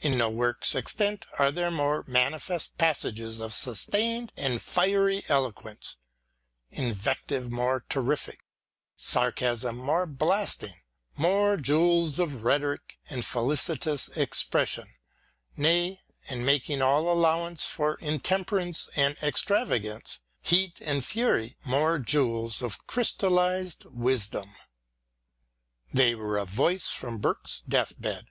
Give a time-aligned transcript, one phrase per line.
[0.00, 5.96] In no works extant are there more magnificent passages of sustained and fiery eloquence,
[6.70, 8.44] invec tive more terrific,
[8.98, 10.74] sarcasm more blasting,
[11.16, 14.84] more jewels of rhetoric and felicitous expression,
[15.56, 22.86] nay, and making all allowance for intemperance and extravagance, heat and fury, more jewels of
[22.86, 24.54] crystallised wisdom.
[25.90, 28.26] They were a voice from Burke's deathbed.